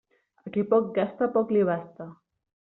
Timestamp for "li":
1.57-1.63